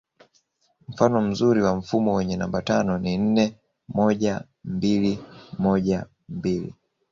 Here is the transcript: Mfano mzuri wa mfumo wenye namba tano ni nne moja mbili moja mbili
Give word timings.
Mfano 0.87 1.21
mzuri 1.21 1.61
wa 1.61 1.75
mfumo 1.75 2.13
wenye 2.15 2.37
namba 2.37 2.61
tano 2.61 2.97
ni 2.97 3.17
nne 3.17 3.55
moja 3.87 4.43
mbili 4.63 5.19
moja 5.59 6.05
mbili 6.29 6.73